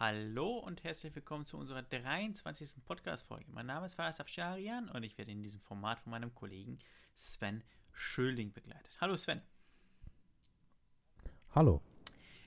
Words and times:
Hallo 0.00 0.58
und 0.58 0.84
herzlich 0.84 1.12
willkommen 1.16 1.44
zu 1.44 1.56
unserer 1.56 1.82
23. 1.82 2.84
Podcast-Folge. 2.84 3.50
Mein 3.50 3.66
Name 3.66 3.86
ist 3.86 3.96
Faras 3.96 4.20
Afsharian 4.20 4.88
und 4.90 5.02
ich 5.02 5.18
werde 5.18 5.32
in 5.32 5.42
diesem 5.42 5.60
Format 5.60 5.98
von 5.98 6.12
meinem 6.12 6.32
Kollegen 6.36 6.78
Sven 7.16 7.64
Schöling 7.90 8.52
begleitet. 8.52 8.96
Hallo 9.00 9.16
Sven. 9.16 9.42
Hallo. 11.52 11.82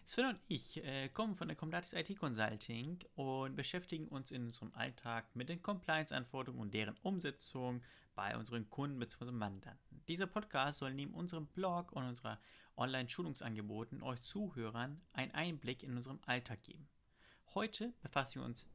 Sven 0.06 0.28
und 0.28 0.40
ich 0.48 0.82
äh, 0.86 1.10
kommen 1.10 1.36
von 1.36 1.50
der 1.50 1.58
Comdatis 1.58 1.92
IT 1.92 2.18
Consulting 2.18 3.00
und 3.16 3.58
beschäftigen 3.58 4.08
uns 4.08 4.32
in 4.32 4.44
unserem 4.44 4.74
Alltag 4.74 5.36
mit 5.36 5.50
den 5.50 5.62
Compliance-Anforderungen 5.62 6.62
und 6.62 6.74
deren 6.74 6.96
Umsetzung 7.04 7.84
bei 8.16 8.38
unseren 8.38 8.70
Kunden 8.70 8.98
bzw. 8.98 9.34
Mandanten. 9.34 10.02
Dieser 10.08 10.28
Podcast 10.28 10.80
soll 10.80 10.94
neben 10.94 11.14
unserem 11.14 11.48
Blog 11.48 11.92
und 11.92 12.06
unserer 12.06 12.40
Online-Schulungsangeboten 12.78 14.04
euch 14.04 14.22
Zuhörern 14.22 15.02
einen 15.12 15.34
Einblick 15.34 15.84
in 15.84 15.98
unserem 15.98 16.22
Alltag 16.26 16.64
geben. 16.64 16.88
Heute 17.54 17.94
befassen 18.02 18.36
wir 18.36 18.46
uns 18.46 18.66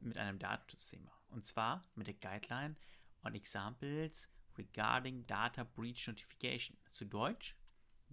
mit 0.00 0.18
einem 0.18 0.40
Datenschutzthema 0.40 1.12
und 1.30 1.44
zwar 1.46 1.84
mit 1.94 2.08
der 2.08 2.14
Guideline 2.14 2.74
on 3.22 3.32
Examples 3.36 4.28
regarding 4.58 5.24
Data 5.28 5.62
Breach 5.62 6.08
Notification. 6.08 6.76
Zu 6.92 7.04
Deutsch 7.04 7.54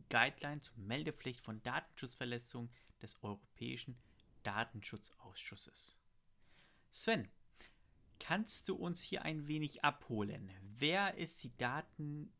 Guideline 0.09 0.61
zur 0.61 0.77
Meldepflicht 0.77 1.41
von 1.41 1.63
Datenschutzverletzungen 1.63 2.69
des 3.01 3.21
Europäischen 3.23 3.97
Datenschutzausschusses. 4.43 5.97
Sven, 6.91 7.27
kannst 8.19 8.69
du 8.69 8.75
uns 8.75 9.01
hier 9.01 9.23
ein 9.23 9.47
wenig 9.47 9.83
abholen? 9.83 10.51
Wer 10.61 11.15
ist 11.15 11.43
die 11.43 11.57
Daten, 11.57 12.31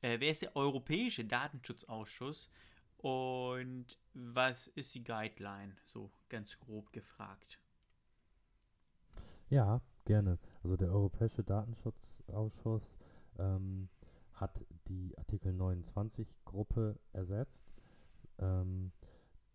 äh, 0.00 0.18
wer 0.18 0.30
ist 0.30 0.40
der 0.40 0.56
Europäische 0.56 1.26
Datenschutzausschuss 1.26 2.50
und 2.98 3.98
was 4.14 4.66
ist 4.68 4.94
die 4.94 5.04
Guideline? 5.04 5.74
So 5.84 6.10
ganz 6.28 6.58
grob 6.58 6.92
gefragt. 6.92 7.60
Ja, 9.48 9.80
gerne. 10.04 10.38
Also 10.62 10.76
der 10.76 10.90
Europäische 10.90 11.42
Datenschutzausschuss 11.42 12.98
ähm, 13.38 13.88
hat 14.34 14.64
die 14.88 15.16
Artikel 15.16 15.52
29 15.52 16.28
Gruppe 16.44 16.98
ersetzt. 17.12 17.72
Ähm, 18.38 18.92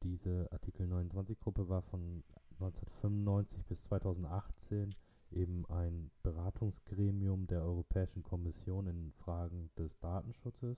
diese 0.01 0.47
Artikel 0.51 0.87
29 0.87 1.39
Gruppe 1.39 1.69
war 1.69 1.81
von 1.81 2.23
1995 2.59 3.65
bis 3.65 3.81
2018 3.83 4.95
eben 5.31 5.65
ein 5.69 6.11
Beratungsgremium 6.21 7.47
der 7.47 7.63
Europäischen 7.63 8.23
Kommission 8.23 8.87
in 8.87 9.11
Fragen 9.13 9.69
des 9.77 9.97
Datenschutzes 9.99 10.77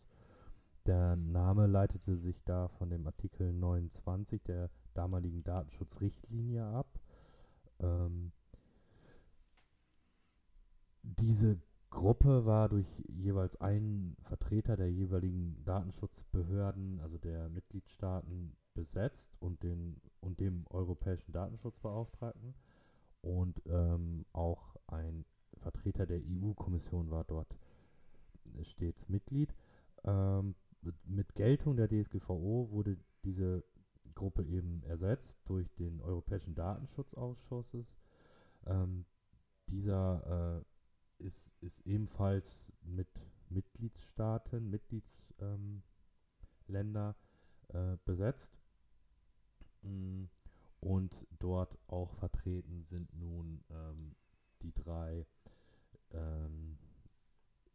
der 0.85 1.15
Name 1.15 1.67
leitete 1.67 2.15
sich 2.17 2.43
da 2.43 2.67
von 2.67 2.89
dem 2.89 3.05
Artikel 3.07 3.53
29 3.53 4.43
der 4.43 4.69
damaligen 4.93 5.43
Datenschutzrichtlinie 5.43 6.63
ab. 6.63 6.87
Ähm, 7.79 8.31
diese 11.03 11.59
Gruppe 11.89 12.45
war 12.45 12.69
durch 12.69 12.87
jeweils 13.07 13.59
einen 13.61 14.17
Vertreter 14.21 14.75
der 14.75 14.91
jeweiligen 14.91 15.63
Datenschutzbehörden, 15.63 16.99
also 16.99 17.17
der 17.17 17.49
Mitgliedstaaten, 17.49 18.55
besetzt 18.73 19.29
und, 19.39 19.63
den, 19.63 20.01
und 20.19 20.39
dem 20.39 20.65
europäischen 20.69 21.31
Datenschutzbeauftragten. 21.31 22.53
Und 23.21 23.61
ähm, 23.67 24.25
auch 24.33 24.75
ein 24.87 25.25
Vertreter 25.57 26.05
der 26.05 26.19
EU-Kommission 26.19 27.09
war 27.09 27.23
dort 27.23 27.55
stets 28.61 29.07
Mitglied. 29.09 29.55
Ähm, 30.03 30.55
mit 31.05 31.35
Geltung 31.35 31.77
der 31.77 31.87
DSGVO 31.87 32.69
wurde 32.71 32.97
diese 33.23 33.63
Gruppe 34.13 34.43
eben 34.43 34.83
ersetzt 34.83 35.37
durch 35.45 35.73
den 35.75 36.01
Europäischen 36.01 36.55
Datenschutzausschusses. 36.55 37.95
Ähm, 38.65 39.05
dieser 39.67 40.63
äh, 41.19 41.23
ist, 41.23 41.51
ist 41.61 41.79
ebenfalls 41.85 42.71
mit 42.81 43.07
Mitgliedstaaten, 43.49 44.69
Mitgliedsländer 44.69 47.15
ähm, 47.73 47.93
äh, 47.93 47.97
besetzt. 48.05 48.57
Mm, 49.81 50.25
und 50.79 51.27
dort 51.39 51.77
auch 51.87 52.13
vertreten 52.13 52.83
sind 52.83 53.13
nun 53.13 53.63
ähm, 53.69 54.15
die 54.61 54.73
drei 54.73 55.25
ähm, 56.11 56.64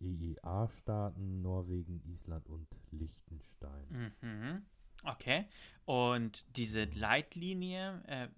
EEA-Staaten, 0.01 1.43
Norwegen, 1.43 2.03
Island 2.07 2.49
und 2.49 2.67
Liechtenstein. 2.91 4.15
Mhm. 4.21 4.63
Okay. 5.05 5.47
Und 5.85 6.45
diese 6.57 6.85
Leitlinie, 6.85 8.03
äh, 8.07 8.29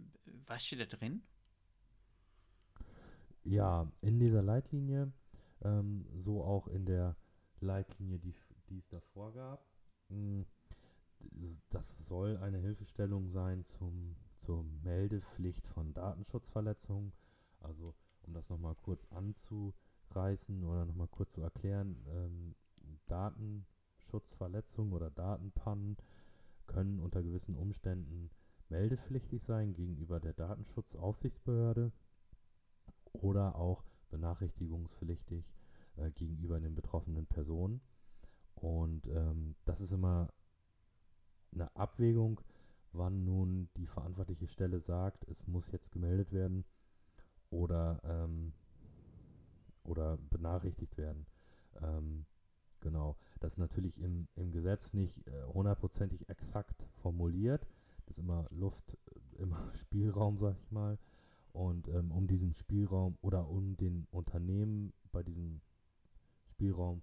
was 0.46 0.64
steht 0.64 0.80
da 0.80 0.86
drin? 0.86 1.22
Ja, 3.44 3.90
in 4.00 4.18
dieser 4.18 4.42
Leitlinie, 4.42 5.12
ähm, 5.62 6.06
so 6.20 6.44
auch 6.44 6.68
in 6.68 6.86
der 6.86 7.16
Leitlinie, 7.60 8.18
die, 8.18 8.34
die 8.68 8.78
es 8.78 8.88
davor 8.88 9.32
gab, 9.32 9.64
mh, 10.08 10.16
hm, 10.16 10.46
das 11.70 11.96
soll 12.04 12.36
eine 12.38 12.58
Hilfestellung 12.58 13.30
sein 13.30 13.64
zum, 13.64 14.16
zur 14.40 14.64
Meldepflicht 14.82 15.66
von 15.66 15.94
Datenschutzverletzungen. 15.94 17.12
Also, 17.60 17.94
um 18.22 18.34
das 18.34 18.48
nochmal 18.48 18.74
kurz 18.74 19.06
anzu 19.10 19.74
reißen 20.14 20.64
oder 20.64 20.84
nochmal 20.84 21.08
kurz 21.08 21.32
zu 21.32 21.40
erklären, 21.40 21.96
ähm, 22.08 22.54
Datenschutzverletzungen 23.06 24.92
oder 24.92 25.10
Datenpannen 25.10 25.96
können 26.66 27.00
unter 27.00 27.22
gewissen 27.22 27.56
Umständen 27.56 28.30
meldepflichtig 28.68 29.42
sein 29.42 29.74
gegenüber 29.74 30.20
der 30.20 30.32
Datenschutzaufsichtsbehörde 30.32 31.92
oder 33.12 33.56
auch 33.56 33.84
benachrichtigungspflichtig 34.10 35.44
äh, 35.96 36.10
gegenüber 36.12 36.60
den 36.60 36.74
betroffenen 36.74 37.26
Personen. 37.26 37.80
Und 38.54 39.06
ähm, 39.08 39.56
das 39.64 39.80
ist 39.80 39.92
immer 39.92 40.32
eine 41.52 41.74
Abwägung, 41.76 42.40
wann 42.92 43.24
nun 43.24 43.68
die 43.76 43.86
verantwortliche 43.86 44.46
Stelle 44.46 44.80
sagt, 44.80 45.24
es 45.28 45.46
muss 45.46 45.70
jetzt 45.70 45.90
gemeldet 45.90 46.32
werden 46.32 46.64
oder 47.50 48.00
ähm, 48.04 48.52
oder 49.84 50.19
benachrichtigt 50.31 50.97
werden. 50.97 51.26
Ähm, 51.81 52.26
genau. 52.81 53.16
Das 53.41 53.54
ist 53.54 53.59
natürlich 53.59 54.00
im, 54.00 54.28
im 54.37 54.53
Gesetz 54.53 54.93
nicht 54.93 55.26
äh, 55.26 55.44
hundertprozentig 55.53 56.28
äh, 56.28 56.32
exakt 56.32 56.87
formuliert. 57.03 57.66
Das 58.06 58.19
ist 58.19 58.22
immer 58.22 58.47
Luft, 58.50 58.98
äh, 59.38 59.43
immer 59.43 59.70
Spielraum, 59.75 60.38
sag 60.38 60.56
ich 60.56 60.70
mal. 60.70 60.98
Und 61.53 61.88
ähm, 61.88 62.10
um 62.12 62.26
diesen 62.26 62.54
Spielraum 62.54 63.19
oder 63.20 63.48
um 63.48 63.76
den 63.76 64.06
Unternehmen 64.10 64.93
bei 65.10 65.22
diesem 65.22 65.60
Spielraum 66.44 67.03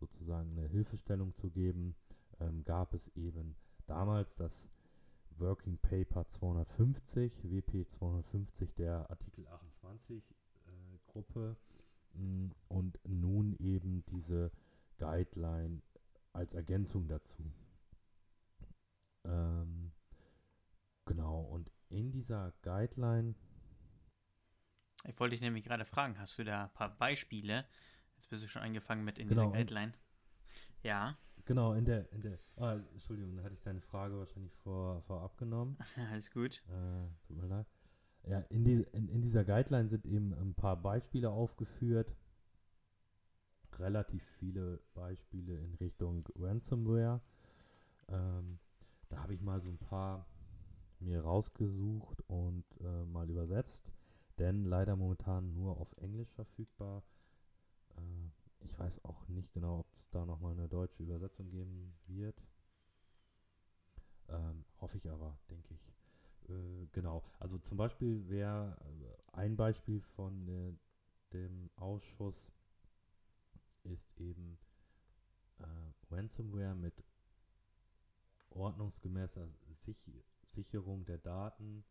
sozusagen 0.00 0.52
eine 0.52 0.66
Hilfestellung 0.66 1.34
zu 1.34 1.50
geben, 1.50 1.94
ähm, 2.40 2.64
gab 2.64 2.94
es 2.94 3.08
eben 3.14 3.54
damals 3.86 4.34
das 4.34 4.70
Working 5.38 5.78
Paper 5.78 6.26
250, 6.26 7.50
WP 7.50 7.86
250 7.88 8.74
der 8.74 9.10
Artikel 9.10 9.46
28 9.48 10.22
äh, 10.22 10.98
Gruppe 11.06 11.56
und 12.68 12.98
nun 13.04 13.54
eben 13.58 14.04
diese 14.06 14.50
Guideline 14.98 15.82
als 16.32 16.54
Ergänzung 16.54 17.08
dazu. 17.08 17.52
Ähm, 19.24 19.92
genau, 21.06 21.40
und 21.42 21.70
in 21.88 22.10
dieser 22.10 22.52
Guideline. 22.62 23.34
Ich 25.04 25.18
wollte 25.18 25.34
dich 25.34 25.40
nämlich 25.40 25.64
gerade 25.64 25.84
fragen, 25.84 26.18
hast 26.18 26.38
du 26.38 26.44
da 26.44 26.64
ein 26.64 26.72
paar 26.72 26.96
Beispiele? 26.96 27.66
Jetzt 28.16 28.28
bist 28.28 28.44
du 28.44 28.48
schon 28.48 28.62
angefangen 28.62 29.04
mit 29.04 29.18
in 29.18 29.28
genau, 29.28 29.50
dieser 29.50 29.58
Guideline. 29.58 29.92
Ja. 30.82 31.18
Genau, 31.44 31.74
in 31.74 31.84
der, 31.84 32.10
in 32.12 32.22
der, 32.22 32.38
ah, 32.56 32.74
Entschuldigung, 32.92 33.36
da 33.36 33.42
hatte 33.42 33.54
ich 33.54 33.62
deine 33.62 33.80
Frage 33.80 34.16
wahrscheinlich 34.16 34.54
vor, 34.54 35.02
vorab 35.02 35.36
genommen. 35.38 35.76
Alles 36.10 36.30
gut. 36.30 36.62
Äh, 36.68 37.26
tut 37.26 37.36
mir 37.36 37.46
leid. 37.46 37.66
Ja, 38.28 38.38
in, 38.50 38.64
die, 38.64 38.86
in, 38.92 39.08
in 39.08 39.20
dieser 39.20 39.44
Guideline 39.44 39.88
sind 39.88 40.06
eben 40.06 40.32
ein 40.34 40.54
paar 40.54 40.76
Beispiele 40.80 41.30
aufgeführt. 41.30 42.14
Relativ 43.78 44.22
viele 44.38 44.80
Beispiele 44.94 45.58
in 45.58 45.74
Richtung 45.74 46.28
Ransomware. 46.36 47.20
Ähm, 48.08 48.58
da 49.08 49.22
habe 49.22 49.34
ich 49.34 49.40
mal 49.40 49.60
so 49.60 49.70
ein 49.70 49.78
paar 49.78 50.26
mir 51.00 51.22
rausgesucht 51.22 52.22
und 52.28 52.64
äh, 52.80 53.04
mal 53.06 53.28
übersetzt. 53.28 53.90
Denn 54.38 54.64
leider 54.64 54.96
momentan 54.96 55.52
nur 55.52 55.78
auf 55.78 55.92
Englisch 55.96 56.30
verfügbar. 56.32 57.02
Äh, 57.96 58.64
ich 58.64 58.78
weiß 58.78 59.04
auch 59.04 59.26
nicht 59.28 59.52
genau, 59.52 59.80
ob 59.80 59.86
es 59.98 60.08
da 60.10 60.24
nochmal 60.24 60.52
eine 60.52 60.68
deutsche 60.68 61.02
Übersetzung 61.02 61.50
geben 61.50 61.92
wird. 62.06 62.40
Ähm, 64.28 64.64
hoffe 64.80 64.96
ich 64.96 65.10
aber, 65.10 65.36
denke 65.50 65.74
ich. 65.74 66.01
Äh, 66.48 66.86
genau, 66.92 67.24
also 67.38 67.58
zum 67.58 67.78
Beispiel 67.78 68.28
wäre 68.28 68.76
äh, 68.80 69.36
ein 69.36 69.56
Beispiel 69.56 70.00
von 70.00 70.48
äh, 70.48 70.72
dem 71.32 71.70
Ausschuss 71.76 72.52
ist 73.84 74.12
eben 74.18 74.58
Ransomware 76.10 76.74
mit 76.74 77.02
ordnungsgemäßer 78.50 79.48
Sich 79.74 80.10
Sicherung 80.44 81.04
der 81.06 81.18
Daten 81.18 81.84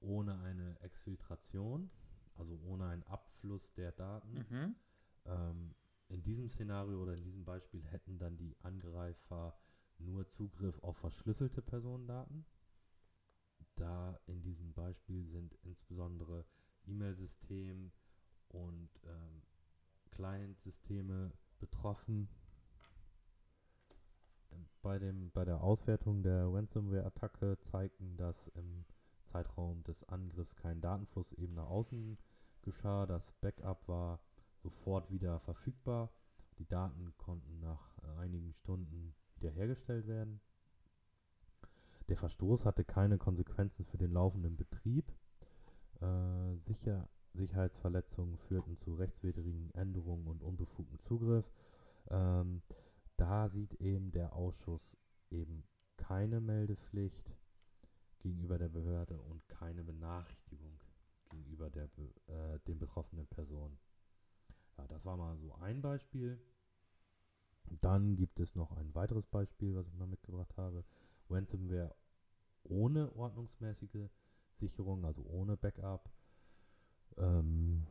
ohne 0.00 0.38
eine 0.40 0.78
Exfiltration, 0.80 1.90
also 2.34 2.58
ohne 2.64 2.88
einen 2.88 3.04
Abfluss 3.04 3.72
der 3.72 3.92
Daten. 3.92 4.34
Mhm. 4.34 4.76
Ähm, 5.24 5.74
in 6.08 6.22
diesem 6.22 6.48
Szenario 6.50 7.00
oder 7.00 7.14
in 7.14 7.22
diesem 7.22 7.44
Beispiel 7.44 7.82
hätten 7.84 8.18
dann 8.18 8.36
die 8.36 8.54
Angreifer 8.60 9.56
nur 9.98 10.28
Zugriff 10.28 10.78
auf 10.82 10.98
verschlüsselte 10.98 11.62
Personendaten. 11.62 12.44
Da 13.76 14.18
in 14.26 14.42
diesem 14.42 14.72
Beispiel 14.72 15.24
sind 15.26 15.56
insbesondere 15.62 16.44
E-Mail-System 16.86 17.92
und 18.48 18.90
ähm, 19.04 19.42
Client-Systeme 20.10 21.32
betroffen. 21.58 22.28
Bei, 24.82 24.98
dem, 24.98 25.30
bei 25.30 25.44
der 25.44 25.62
Auswertung 25.62 26.22
der 26.22 26.52
Ransomware-Attacke 26.52 27.58
zeigten, 27.60 28.16
dass 28.16 28.48
im 28.48 28.84
Zeitraum 29.22 29.82
des 29.84 30.04
Angriffs 30.04 30.56
kein 30.56 30.80
Datenfluss 30.80 31.32
eben 31.32 31.54
nach 31.54 31.68
außen 31.68 32.18
geschah. 32.62 33.06
Das 33.06 33.32
Backup 33.40 33.86
war 33.88 34.20
sofort 34.62 35.10
wieder 35.10 35.40
verfügbar. 35.40 36.12
Die 36.58 36.66
Daten 36.66 37.16
konnten 37.16 37.60
nach 37.60 37.96
äh, 38.02 38.20
einigen 38.20 38.52
Stunden 38.52 39.14
wiederhergestellt 39.36 40.06
werden. 40.06 40.40
Der 42.12 42.18
Verstoß 42.18 42.66
hatte 42.66 42.84
keine 42.84 43.16
Konsequenzen 43.16 43.86
für 43.86 43.96
den 43.96 44.12
laufenden 44.12 44.54
Betrieb. 44.54 45.10
Äh, 46.02 46.56
sicher, 46.58 47.08
Sicherheitsverletzungen 47.32 48.36
führten 48.36 48.76
zu 48.76 48.96
rechtswidrigen 48.96 49.70
Änderungen 49.70 50.26
und 50.26 50.42
unbefugten 50.42 50.98
Zugriff. 50.98 51.50
Ähm, 52.10 52.60
da 53.16 53.48
sieht 53.48 53.72
eben 53.80 54.12
der 54.12 54.34
Ausschuss 54.34 54.94
eben 55.30 55.64
keine 55.96 56.42
Meldepflicht 56.42 57.32
gegenüber 58.18 58.58
der 58.58 58.68
Behörde 58.68 59.18
und 59.18 59.48
keine 59.48 59.82
Benachrichtigung 59.82 60.78
gegenüber 61.30 61.70
der, 61.70 61.88
äh, 62.26 62.58
den 62.66 62.78
betroffenen 62.78 63.26
Personen. 63.26 63.78
Ja, 64.76 64.86
das 64.86 65.02
war 65.06 65.16
mal 65.16 65.38
so 65.38 65.54
ein 65.54 65.80
Beispiel. 65.80 66.38
Dann 67.80 68.16
gibt 68.16 68.38
es 68.38 68.54
noch 68.54 68.72
ein 68.72 68.94
weiteres 68.94 69.24
Beispiel, 69.24 69.74
was 69.74 69.88
ich 69.88 69.94
mal 69.94 70.06
mitgebracht 70.06 70.54
habe. 70.58 70.84
Ransomware 71.30 71.94
ohne 72.64 73.14
ordnungsmäßige 73.14 74.08
Sicherung, 74.54 75.04
also 75.04 75.22
ohne 75.24 75.56
Backup. 75.56 76.10
Ähm, 77.16 77.86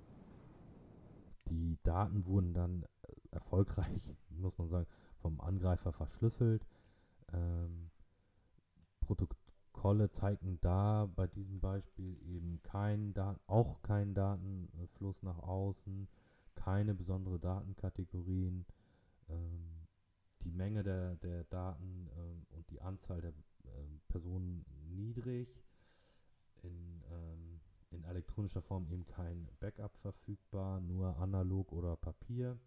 die 1.48 1.78
Daten 1.84 2.26
wurden 2.26 2.54
dann 2.54 2.84
äh, 2.84 3.14
erfolgreich, 3.32 4.16
muss 4.30 4.58
man 4.58 4.70
sagen, 4.70 4.88
vom 5.22 5.40
Angreifer 5.42 5.92
verschlüsselt. 5.92 6.66
Ähm, 7.34 7.92
Protokolle 9.02 10.10
zeigten 10.12 10.60
da 10.62 11.08
bei 11.16 11.28
diesem 11.28 11.60
Beispiel 11.60 12.18
eben 12.24 12.62
keinen 12.64 13.14
auch 13.48 13.82
keinen 13.82 14.14
Datenfluss 14.14 15.22
nach 15.24 15.40
außen, 15.40 16.08
keine 16.56 16.94
besondere 16.94 17.40
Datenkategorien. 17.40 18.66
Ähm, 19.30 19.82
die 20.44 20.52
Menge 20.52 20.84
der, 20.84 21.16
der 21.18 21.44
Daten 21.46 22.10
ähm, 22.18 22.46
und 22.50 22.70
die 22.70 22.82
Anzahl 22.82 23.22
der 23.22 23.34
Personen 24.08 24.66
niedrig. 24.90 25.48
In, 26.64 27.04
ähm, 27.12 27.60
in 27.92 28.04
elektronischer 28.04 28.62
Form 28.62 28.88
eben 28.88 29.06
kein 29.06 29.50
Backup 29.60 29.98
verfügbar, 29.98 30.80
nur 30.80 31.18
analog 31.18 31.72
oder 31.72 31.96
Papier. 31.96 32.60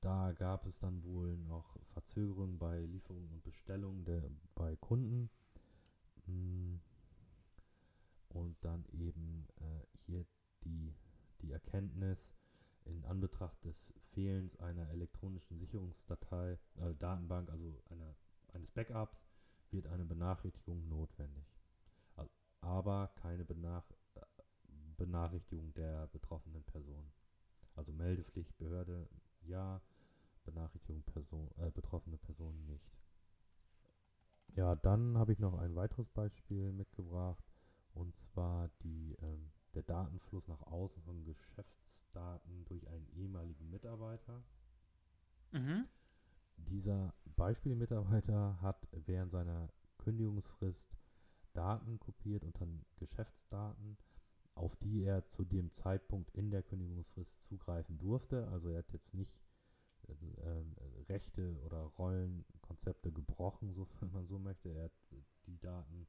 Da 0.00 0.32
gab 0.32 0.66
es 0.66 0.78
dann 0.80 1.04
wohl 1.04 1.36
noch 1.36 1.78
Verzögerungen 1.92 2.58
bei 2.58 2.80
Lieferungen 2.80 3.30
und 3.30 3.44
Bestellungen 3.44 4.04
der, 4.04 4.28
bei 4.54 4.74
Kunden. 4.76 5.30
Mm. 6.26 6.76
Und 8.30 8.56
dann 8.64 8.84
eben 8.92 9.46
äh, 9.60 9.86
hier 10.06 10.26
die, 10.64 10.92
die 11.40 11.52
Erkenntnis, 11.52 12.34
in 12.84 13.04
Anbetracht 13.04 13.64
des 13.64 13.92
Fehlens 14.12 14.56
einer 14.56 14.88
elektronischen 14.90 15.58
Sicherungsdatei, 15.58 16.58
äh, 16.76 16.94
Datenbank, 16.98 17.50
also 17.50 17.82
einer, 17.90 18.14
eines 18.52 18.70
Backups, 18.70 19.24
wird 19.70 19.86
eine 19.86 20.04
Benachrichtigung 20.04 20.88
notwendig. 20.88 21.46
Aber 22.60 23.08
keine 23.16 23.44
Benach 23.44 23.84
Benachrichtigung 24.96 25.72
der 25.74 26.06
betroffenen 26.08 26.62
Person. 26.62 27.10
Also 27.74 27.92
Meldepflicht, 27.92 28.56
Behörde, 28.58 29.08
ja, 29.40 29.80
Benachrichtigung 30.44 31.02
Person, 31.02 31.50
äh, 31.58 31.70
betroffene 31.70 32.18
Person 32.18 32.64
nicht. 32.66 32.92
Ja, 34.54 34.76
dann 34.76 35.18
habe 35.18 35.32
ich 35.32 35.38
noch 35.38 35.58
ein 35.58 35.74
weiteres 35.74 36.08
Beispiel 36.10 36.72
mitgebracht 36.72 37.44
und 37.94 38.14
zwar 38.16 38.68
die, 38.82 39.16
ähm, 39.22 39.50
der 39.74 39.82
Datenfluss 39.82 40.46
nach 40.46 40.62
außen 40.62 41.02
von 41.02 41.24
Geschäftsdaten 42.12 42.64
durch 42.66 42.86
einen 42.88 43.08
ehemaligen 43.14 43.70
Mitarbeiter. 43.70 44.42
Mhm. 45.52 45.86
Dieser 46.56 47.14
Beispielmitarbeiter 47.36 48.60
hat 48.60 48.88
während 48.92 49.32
seiner 49.32 49.68
Kündigungsfrist 49.98 50.96
Daten 51.54 51.98
kopiert 51.98 52.44
unter 52.44 52.66
Geschäftsdaten, 52.96 53.98
auf 54.54 54.76
die 54.76 55.02
er 55.02 55.28
zu 55.28 55.44
dem 55.44 55.74
Zeitpunkt 55.74 56.30
in 56.30 56.50
der 56.50 56.62
Kündigungsfrist 56.62 57.42
zugreifen 57.44 57.98
durfte. 57.98 58.48
Also 58.48 58.70
er 58.70 58.78
hat 58.78 58.92
jetzt 58.92 59.12
nicht 59.12 59.38
äh, 60.08 61.12
Rechte 61.12 61.58
oder 61.64 61.82
Rollenkonzepte 61.98 63.12
gebrochen, 63.12 63.72
so, 63.74 63.86
wenn 64.00 64.12
man 64.12 64.26
so 64.26 64.38
möchte. 64.38 64.70
Er 64.70 64.84
hat 64.84 64.92
die 65.46 65.58
Daten 65.60 66.06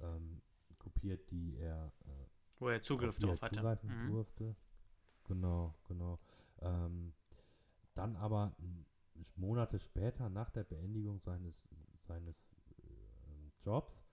ähm, 0.00 0.42
kopiert, 0.78 1.28
die 1.30 1.56
er 1.56 1.92
äh, 2.04 2.26
wo 2.60 2.68
er 2.68 2.82
Zugriff 2.82 3.18
drauf 3.18 3.40
hatte. 3.42 3.56
Zugreifen 3.56 3.88
mhm. 3.88 4.10
durfte. 4.10 4.56
Genau, 5.28 5.74
genau. 5.84 6.18
Ähm, 6.62 7.12
dann 7.94 8.16
aber 8.16 8.56
Monate 9.36 9.78
später, 9.78 10.30
nach 10.30 10.50
der 10.50 10.64
Beendigung 10.64 11.20
seines, 11.20 11.68
seines 12.06 12.36
äh, 12.78 13.64
Jobs, 13.64 14.06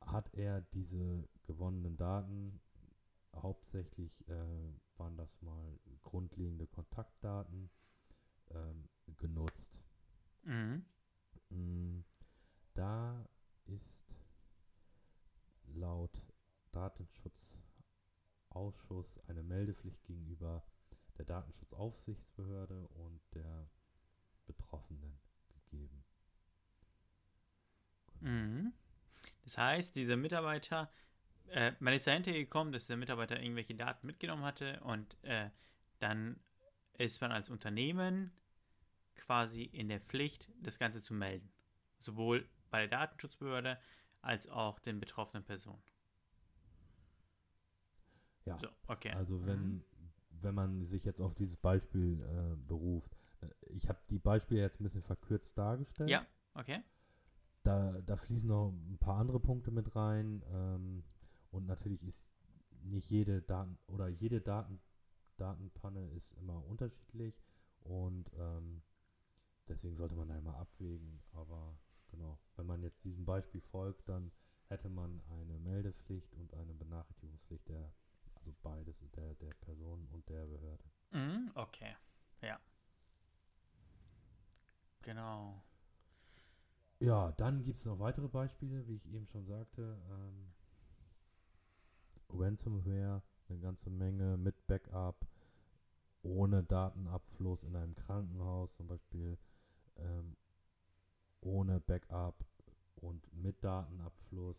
hat 0.00 0.32
er 0.34 0.60
diese 0.60 1.26
gewonnenen 1.44 1.96
Daten, 1.96 2.60
hauptsächlich 3.34 4.28
äh, 4.28 4.72
waren 4.98 5.16
das 5.16 5.40
mal 5.40 5.78
grundlegende 6.02 6.66
Kontaktdaten, 6.66 7.70
ähm, 8.50 8.88
genutzt. 9.18 9.78
Mhm. 10.42 10.84
Mm, 11.50 12.00
da 12.74 13.26
ist 13.66 14.14
laut 15.74 16.22
Datenschutzausschuss 18.56 19.18
eine 19.28 19.42
Meldepflicht 19.42 20.02
gegenüber 20.04 20.64
der 21.18 21.24
Datenschutzaufsichtsbehörde 21.24 22.88
und 22.88 23.20
der 23.34 23.68
Betroffenen 24.46 25.18
gegeben. 25.48 26.04
Mhm. 28.20 28.72
Das 29.44 29.58
heißt, 29.58 29.96
dieser 29.96 30.16
Mitarbeiter, 30.16 30.90
äh, 31.48 31.72
man 31.80 31.94
ist 31.94 32.06
dahinter 32.06 32.32
gekommen, 32.32 32.72
dass 32.72 32.86
der 32.86 32.96
Mitarbeiter 32.96 33.40
irgendwelche 33.40 33.74
Daten 33.74 34.06
mitgenommen 34.06 34.44
hatte 34.44 34.80
und 34.80 35.16
äh, 35.22 35.50
dann 35.98 36.40
ist 36.98 37.20
man 37.20 37.32
als 37.32 37.50
Unternehmen 37.50 38.32
quasi 39.14 39.64
in 39.64 39.88
der 39.88 40.00
Pflicht, 40.00 40.50
das 40.60 40.78
Ganze 40.78 41.02
zu 41.02 41.14
melden. 41.14 41.50
Sowohl 41.98 42.48
bei 42.70 42.80
der 42.80 42.88
Datenschutzbehörde 42.88 43.78
als 44.22 44.48
auch 44.48 44.78
den 44.78 45.00
betroffenen 45.00 45.44
Personen. 45.44 45.82
Ja, 48.46 48.58
so, 48.58 48.68
okay. 48.86 49.10
also 49.10 49.44
wenn, 49.44 49.74
mhm. 49.74 49.84
wenn 50.40 50.54
man 50.54 50.84
sich 50.86 51.04
jetzt 51.04 51.20
auf 51.20 51.34
dieses 51.34 51.56
Beispiel 51.56 52.22
äh, 52.22 52.56
beruft, 52.66 53.14
äh, 53.40 53.48
ich 53.70 53.88
habe 53.88 53.98
die 54.08 54.18
Beispiele 54.18 54.60
jetzt 54.60 54.80
ein 54.80 54.84
bisschen 54.84 55.02
verkürzt 55.02 55.58
dargestellt. 55.58 56.10
Ja, 56.10 56.24
okay. 56.54 56.82
Da, 57.64 58.00
da 58.02 58.16
fließen 58.16 58.48
noch 58.48 58.70
ein 58.70 58.98
paar 58.98 59.18
andere 59.18 59.40
Punkte 59.40 59.72
mit 59.72 59.96
rein 59.96 60.42
ähm, 60.52 61.02
und 61.50 61.66
natürlich 61.66 62.02
ist 62.04 62.28
nicht 62.84 63.10
jede 63.10 63.42
Daten 63.42 63.76
oder 63.88 64.06
jede 64.06 64.40
Daten, 64.40 64.80
Datenpanne 65.36 66.08
ist 66.12 66.32
immer 66.34 66.64
unterschiedlich 66.66 67.34
und 67.80 68.30
ähm, 68.38 68.82
deswegen 69.66 69.96
sollte 69.96 70.14
man 70.14 70.28
da 70.28 70.38
immer 70.38 70.56
abwägen, 70.56 71.20
aber 71.32 71.76
genau, 72.10 72.38
wenn 72.54 72.66
man 72.66 72.82
jetzt 72.84 73.04
diesem 73.04 73.24
Beispiel 73.24 73.60
folgt, 73.60 74.08
dann 74.08 74.30
hätte 74.68 74.88
man 74.88 75.20
eine 75.28 75.58
Meldepflicht 75.58 76.32
und 76.34 76.54
eine 76.54 76.74
Benachrichtigungspflicht 76.74 77.68
der 77.68 77.92
also 78.46 78.56
beides, 78.62 78.96
der, 79.16 79.34
der 79.34 79.54
Person 79.54 80.06
und 80.12 80.28
der 80.28 80.46
Behörde. 80.46 80.84
Mhm, 81.10 81.50
okay. 81.54 81.96
Ja. 82.42 82.60
Genau. 85.02 85.62
Ja, 87.00 87.32
dann 87.32 87.62
gibt 87.62 87.78
es 87.78 87.84
noch 87.84 87.98
weitere 87.98 88.28
Beispiele, 88.28 88.86
wie 88.86 88.96
ich 88.96 89.06
eben 89.06 89.26
schon 89.26 89.46
sagte. 89.46 90.00
Ähm, 90.10 90.52
Ransomware, 92.30 93.22
eine 93.48 93.58
ganze 93.58 93.90
Menge 93.90 94.36
mit 94.36 94.66
Backup, 94.66 95.26
ohne 96.22 96.62
Datenabfluss 96.64 97.62
in 97.64 97.76
einem 97.76 97.94
Krankenhaus 97.94 98.74
zum 98.74 98.86
Beispiel, 98.86 99.38
ähm, 99.96 100.36
ohne 101.40 101.80
Backup 101.80 102.44
und 102.96 103.32
mit 103.32 103.62
Datenabfluss, 103.62 104.56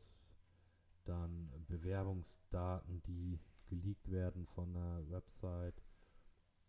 dann 1.06 1.52
Bewerbungsdaten, 1.68 3.02
die 3.04 3.40
geleakt 3.68 4.10
werden 4.12 4.46
von 4.48 4.76
einer 4.76 5.10
Website, 5.10 5.82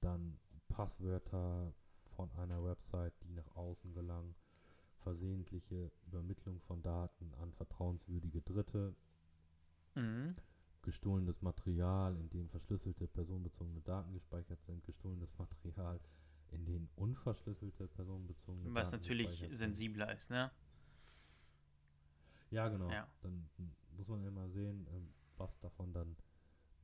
dann 0.00 0.38
Passwörter 0.68 1.72
von 2.16 2.30
einer 2.32 2.62
Website, 2.64 3.14
die 3.22 3.30
nach 3.32 3.56
außen 3.56 3.92
gelangen, 3.94 4.34
versehentliche 5.02 5.90
Übermittlung 6.06 6.60
von 6.60 6.82
Daten 6.82 7.32
an 7.34 7.52
vertrauenswürdige 7.52 8.42
Dritte, 8.42 8.94
Mhm. 9.94 10.36
gestohlenes 10.82 11.40
Material, 11.42 12.16
in 12.16 12.28
dem 12.30 12.48
verschlüsselte 12.48 13.06
personenbezogene 13.08 13.80
Daten 13.80 14.12
gespeichert 14.12 14.62
sind, 14.64 14.84
gestohlenes 14.84 15.36
Material, 15.38 16.00
in 16.50 16.64
dem 16.64 16.88
unverschlüsselte 16.96 17.88
personenbezogene 17.88 18.72
Was 18.74 18.90
Daten 18.90 19.02
natürlich 19.02 19.28
gespeichert 19.28 19.48
sind. 19.48 19.56
sensibler 19.58 20.12
ist, 20.12 20.30
ne? 20.30 20.50
Ja, 22.50 22.68
genau. 22.68 22.90
Ja. 22.90 23.06
Dann 23.22 23.48
muss 23.96 24.08
man 24.08 24.24
immer 24.24 24.48
sehen, 24.48 24.86
ähm, 24.92 25.08
was 25.36 25.58
davon 25.60 25.92
dann 25.92 26.16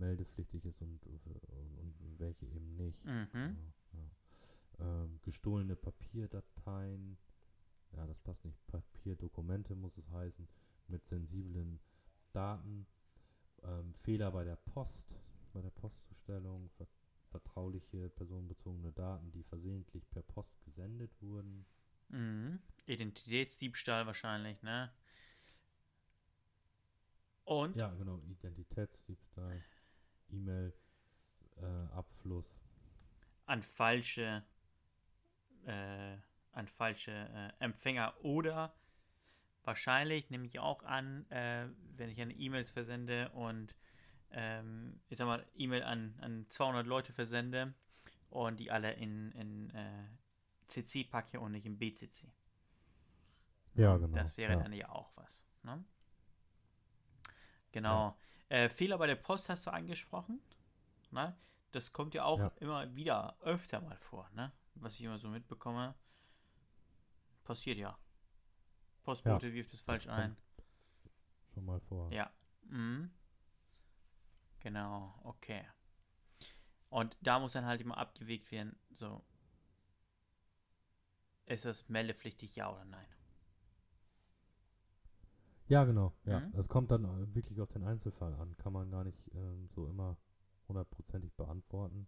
meldepflichtig 0.05 0.65
ist 0.65 0.81
und, 0.83 1.05
und 1.07 2.19
welche 2.19 2.47
eben 2.47 2.77
nicht. 2.77 3.05
Mhm. 3.05 3.57
Ja, 3.57 3.99
ja. 3.99 4.11
Ähm, 5.05 5.21
gestohlene 5.23 5.77
Papierdateien, 5.77 7.17
ja, 7.93 8.07
das 8.07 8.19
passt 8.21 8.45
nicht. 8.45 8.67
Papierdokumente 8.67 9.75
muss 9.75 9.97
es 9.97 10.11
heißen, 10.11 10.49
mit 10.89 11.07
sensiblen 11.07 11.81
Daten. 12.33 12.87
Ähm, 13.63 13.95
Fehler 13.95 14.31
bei 14.31 14.45
der 14.45 14.57
Post, 14.57 15.15
bei 15.53 15.63
der 15.63 15.71
Postzustellung, 15.71 16.71
ver 16.71 16.87
vertrauliche 17.31 18.11
personenbezogene 18.11 18.93
Daten, 18.93 19.33
die 19.33 19.43
versehentlich 19.43 20.09
per 20.09 20.23
Post 20.23 20.63
gesendet 20.65 21.11
wurden. 21.21 21.67
Mhm. 22.09 22.61
Identitätsdiebstahl 22.87 24.07
wahrscheinlich, 24.07 24.63
ne? 24.63 24.93
Und 27.45 27.75
Ja, 27.77 27.93
genau, 27.95 28.21
Identitätsdiebstahl, 28.29 29.65
E-Mail, 30.35 30.75
äh, 31.57 31.89
an 33.47 33.63
falsche, 33.63 34.43
äh, 35.67 36.17
an 36.53 36.69
falsche 36.69 37.13
äh, 37.13 37.65
Empfänger 37.65 38.15
oder 38.23 38.75
wahrscheinlich 39.65 40.31
nehme 40.31 40.47
ich 40.47 40.59
auch 40.59 40.83
an, 40.85 41.29
äh, 41.31 41.69
wenn 41.97 42.11
ich 42.11 42.21
eine 42.21 42.35
E-Mails 42.35 42.71
versende 42.71 43.31
und 43.31 43.77
ähm, 44.31 45.01
ich 45.09 45.19
sag 45.19 45.27
mal 45.27 45.47
E-Mail 45.57 45.83
an, 45.83 46.15
an 46.21 46.47
200 46.49 46.87
Leute 46.87 47.13
versende 47.13 47.75
und 48.31 48.59
die 48.59 48.71
alle 48.71 48.93
in, 48.93 49.33
in 49.33 49.71
äh, 49.71 50.05
CC 50.67 51.05
packe 51.05 51.41
und 51.41 51.53
nicht 51.53 51.67
in 51.67 51.79
BCC. 51.79 52.27
Ja, 53.75 53.97
genau. 53.97 54.17
Das 54.17 54.37
wäre 54.37 54.55
ja. 54.55 54.59
dann 54.61 54.73
ja 54.73 54.89
auch 54.91 55.11
was. 55.17 55.47
Ne? 55.63 55.85
Genau. 57.73 58.17
Äh, 58.49 58.69
Fehler 58.69 58.99
bei 58.99 59.07
der 59.07 59.17
Post 59.17 59.49
hast 59.49 59.67
du 59.67 59.73
angesprochen. 59.73 60.41
Ne? 61.11 61.37
Das 61.73 61.93
kommt 61.93 62.15
ja 62.15 62.25
auch 62.25 62.39
Ja. 62.39 62.53
immer 62.61 62.95
wieder 62.95 63.37
öfter 63.41 63.81
mal 63.81 63.97
vor, 63.99 64.29
ne? 64.31 64.53
was 64.75 64.95
ich 64.95 65.03
immer 65.03 65.19
so 65.19 65.29
mitbekomme. 65.29 65.95
Passiert 67.45 67.79
ja. 67.79 67.99
Postbote 69.03 69.53
wirft 69.53 69.73
es 69.73 69.83
falsch 69.83 70.09
ein. 70.09 70.37
Schon 71.53 71.65
mal 71.67 71.81
vor. 71.81 72.11
Ja. 72.13 72.31
Mhm. 72.63 73.11
Genau, 74.61 75.15
okay. 75.25 75.67
Und 76.89 77.17
da 77.21 77.39
muss 77.39 77.53
dann 77.53 77.67
halt 77.67 77.81
immer 77.83 77.99
abgewegt 77.99 78.51
werden, 78.51 78.79
so. 78.93 79.25
Ist 81.47 81.67
das 81.67 81.89
meldepflichtig, 81.89 82.57
ja 82.57 82.73
oder 82.73 82.85
nein? 82.87 83.07
Ja, 85.69 85.85
genau. 85.85 86.13
Ja, 86.25 86.41
Mhm. 86.41 86.53
es 86.59 86.69
kommt 86.69 86.91
dann 86.91 87.05
äh, 87.05 87.35
wirklich 87.35 87.61
auf 87.61 87.71
den 87.73 87.85
Einzelfall 87.85 88.35
an. 88.35 88.57
Kann 88.59 88.73
man 88.73 88.91
gar 88.91 89.05
nicht 89.05 89.19
ähm, 89.35 89.69
so 89.75 89.87
immer 89.89 90.17
hundertprozentig 90.69 91.33
beantworten. 91.35 92.07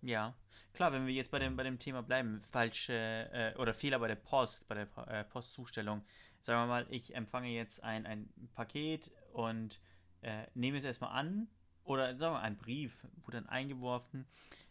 Ja, 0.00 0.34
klar, 0.74 0.92
wenn 0.92 1.06
wir 1.06 1.14
jetzt 1.14 1.30
bei 1.30 1.38
dem, 1.38 1.56
bei 1.56 1.62
dem 1.62 1.78
Thema 1.78 2.02
bleiben, 2.02 2.40
falsche 2.40 2.92
äh, 3.32 3.54
oder 3.56 3.72
Fehler 3.74 3.98
bei 3.98 4.08
der 4.08 4.16
Post, 4.16 4.68
bei 4.68 4.74
der 4.74 5.08
äh, 5.08 5.24
Postzustellung. 5.24 6.02
Sagen 6.42 6.62
wir 6.62 6.66
mal, 6.66 6.86
ich 6.90 7.14
empfange 7.14 7.48
jetzt 7.48 7.82
ein, 7.82 8.04
ein 8.04 8.28
Paket 8.54 9.10
und 9.32 9.80
äh, 10.20 10.46
nehme 10.54 10.76
es 10.78 10.84
erstmal 10.84 11.12
an 11.18 11.48
oder 11.84 12.08
sagen 12.16 12.20
wir 12.20 12.30
mal, 12.32 12.40
ein 12.42 12.58
Brief 12.58 13.06
wurde 13.24 13.38
dann 13.38 13.48
eingeworfen 13.48 14.26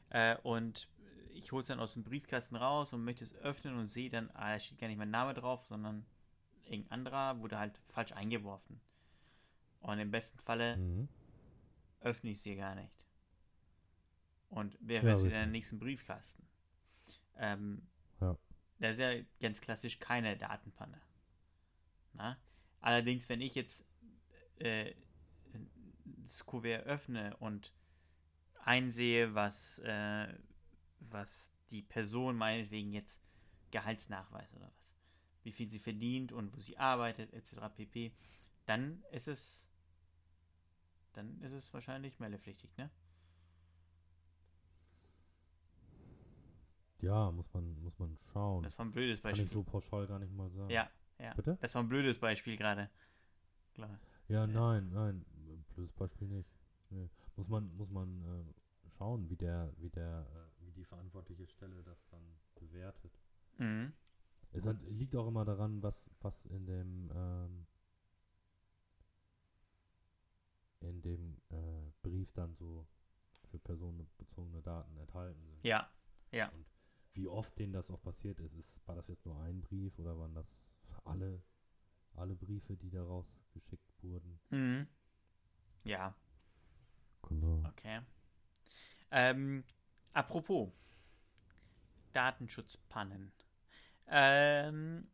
äh, 0.10 0.36
und 0.44 0.88
ich 1.34 1.52
hole 1.52 1.62
es 1.62 1.68
dann 1.68 1.80
aus 1.80 1.94
dem 1.94 2.04
Briefkasten 2.04 2.56
raus 2.56 2.94
und 2.94 3.04
möchte 3.04 3.24
es 3.24 3.34
öffnen 3.38 3.76
und 3.80 3.88
sehe 3.88 4.10
dann, 4.10 4.30
ah, 4.36 4.54
da 4.54 4.60
steht 4.60 4.78
gar 4.78 4.88
nicht 4.88 4.98
mein 4.98 5.10
Name 5.10 5.34
drauf, 5.34 5.66
sondern 5.66 6.06
irgendein 6.66 6.92
anderer 6.92 7.40
wurde 7.42 7.58
halt 7.60 7.80
falsch 7.90 8.12
eingeworfen. 8.14 8.80
Und 9.82 10.00
im 10.00 10.12
besten 10.12 10.40
Falle 10.40 10.78
Mhm. 10.78 11.08
öffne 12.02 12.32
ich 12.32 12.42
sie 12.42 12.56
gar 12.56 12.76
nicht. 12.76 12.94
Und 14.50 14.78
wer 14.82 15.04
Ja, 15.04 15.10
in 15.14 15.30
den 15.30 15.34
richtig. 15.34 15.52
nächsten 15.52 15.80
Briefkasten. 15.80 16.48
Ähm, 17.38 17.82
Ja. 18.22 18.38
Das 18.80 18.94
ist 18.94 19.00
ja 19.00 19.14
ganz 19.42 19.62
klassisch 19.62 20.00
keine 20.00 20.38
Datenpanne. 20.38 21.00
Na? 22.14 22.38
Allerdings, 22.82 23.30
wenn 23.30 23.42
ich 23.42 23.56
jetzt 23.56 23.86
äh, 24.60 24.94
das 26.06 26.46
Kuvert 26.46 26.86
öffne 26.86 27.36
und 27.38 27.74
einsehe, 28.64 29.34
was, 29.36 29.80
äh, 29.80 30.28
was 31.00 31.52
die 31.72 31.82
Person 31.82 32.36
meinetwegen 32.38 32.92
jetzt 32.94 33.20
Gehaltsnachweis 33.72 34.54
oder 34.54 34.72
was, 34.78 34.83
wie 35.44 35.52
viel 35.52 35.70
sie 35.70 35.80
verdient 35.80 36.32
und 36.32 36.56
wo 36.56 36.60
sie 36.60 36.78
arbeitet, 36.78 37.34
etc. 37.34 37.56
pp., 37.76 38.12
dann 38.66 39.04
ist 39.12 39.28
es 39.28 39.68
dann 41.14 41.40
ist 41.42 41.54
es 41.54 41.74
wahrscheinlich 41.74 42.20
meldepflichtig, 42.20 42.76
ne? 42.78 42.90
Ja, 47.02 47.32
muss 47.32 47.54
man, 47.54 47.82
muss 47.84 48.00
man 48.00 48.18
schauen. 48.32 48.64
Das 48.64 48.78
war 48.78 48.86
ein 48.86 48.92
blödes 48.92 49.22
Kann 49.22 49.32
Beispiel. 49.32 49.46
ich 49.46 49.52
so 49.52 49.64
pauschal 49.64 50.08
gar 50.08 50.20
nicht 50.20 50.34
mal 50.34 50.50
sagen. 50.50 50.70
Ja, 50.70 50.90
ja. 51.20 51.34
Bitte? 51.34 51.58
Das 51.62 51.76
war 51.76 51.84
ein 51.84 51.90
blödes 51.90 52.18
Beispiel 52.18 52.56
gerade. 52.56 52.90
Klar. 53.74 54.00
Ja, 54.30 54.48
nein, 54.48 54.90
nein, 54.92 55.26
blödes 55.76 55.92
Beispiel 55.94 56.30
nicht. 56.30 56.50
Nee. 56.90 57.10
Muss 57.36 57.50
man, 57.50 57.76
muss 57.76 57.90
man 57.90 58.24
äh, 58.24 58.90
schauen, 58.98 59.30
wie 59.30 59.36
der, 59.36 59.74
wie 59.78 59.90
der, 59.90 60.26
äh, 60.34 60.66
wie 60.66 60.72
die 60.72 60.86
verantwortliche 60.86 61.46
Stelle 61.48 61.84
das 61.84 62.08
dann 62.10 62.24
bewertet. 62.56 63.12
Mhm. 63.58 63.92
Es 64.54 64.66
hat, 64.68 64.78
liegt 64.84 65.16
auch 65.16 65.28
immer 65.28 65.46
daran, 65.46 65.82
was, 65.82 66.06
was 66.22 66.46
in 66.46 66.66
dem, 66.66 67.12
ähm, 67.16 67.66
in 70.82 71.02
dem 71.02 71.38
äh, 71.50 71.92
Brief 72.02 72.32
dann 72.34 72.56
so 72.56 72.86
für 73.50 73.58
personenbezogene 73.60 74.62
Daten 74.62 74.96
enthalten 74.98 75.44
sind. 75.48 75.64
Ja, 75.66 75.90
ja. 76.32 76.52
Wie 77.14 77.28
oft 77.28 77.58
denen 77.58 77.74
das 77.74 77.90
auch 77.92 78.02
passiert 78.02 78.40
ist, 78.40 78.54
ist, 78.56 78.88
war 78.88 78.96
das 78.96 79.08
jetzt 79.08 79.26
nur 79.26 79.40
ein 79.42 79.62
Brief 79.62 79.98
oder 80.00 80.18
waren 80.18 80.34
das 80.34 80.56
alle, 81.06 81.42
alle 82.16 82.36
Briefe, 82.36 82.76
die 82.76 82.90
daraus 82.90 83.26
geschickt 83.52 83.92
wurden? 84.02 84.40
Mhm. 84.50 84.88
Ja, 85.84 86.16
Genau. 87.24 87.64
okay. 87.68 88.02
Ähm, 89.12 89.64
apropos 90.14 90.72
Datenschutzpannen. 92.14 93.32
Ähm, 94.08 95.08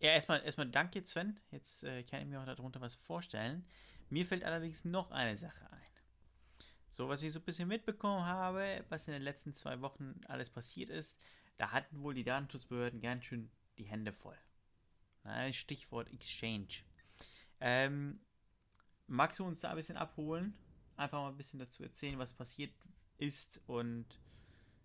ja, 0.00 0.10
erstmal, 0.10 0.42
erstmal 0.44 0.68
danke, 0.68 1.02
Sven. 1.04 1.40
Jetzt 1.50 1.82
äh, 1.84 2.02
kann 2.04 2.22
ich 2.22 2.26
mir 2.26 2.40
auch 2.40 2.46
darunter 2.46 2.80
was 2.80 2.94
vorstellen. 2.94 3.66
Mir 4.10 4.26
fällt 4.26 4.44
allerdings 4.44 4.84
noch 4.84 5.10
eine 5.10 5.36
Sache 5.36 5.70
ein. 5.70 5.78
So, 6.90 7.08
was 7.08 7.22
ich 7.22 7.32
so 7.32 7.40
ein 7.40 7.44
bisschen 7.44 7.68
mitbekommen 7.68 8.24
habe, 8.24 8.84
was 8.88 9.06
in 9.06 9.12
den 9.12 9.22
letzten 9.22 9.52
zwei 9.52 9.80
Wochen 9.80 10.20
alles 10.26 10.50
passiert 10.50 10.90
ist, 10.90 11.18
da 11.56 11.72
hatten 11.72 12.02
wohl 12.02 12.14
die 12.14 12.24
Datenschutzbehörden 12.24 13.00
ganz 13.00 13.26
schön 13.26 13.50
die 13.76 13.84
Hände 13.84 14.12
voll. 14.12 14.38
Na, 15.24 15.52
Stichwort 15.52 16.12
Exchange. 16.12 16.82
Ähm, 17.60 18.20
magst 19.06 19.40
du 19.40 19.44
uns 19.44 19.60
da 19.60 19.70
ein 19.70 19.76
bisschen 19.76 19.96
abholen? 19.96 20.56
Einfach 20.96 21.20
mal 21.20 21.28
ein 21.28 21.36
bisschen 21.36 21.58
dazu 21.58 21.82
erzählen, 21.82 22.18
was 22.18 22.32
passiert 22.32 22.72
ist 23.18 23.60
und 23.66 24.06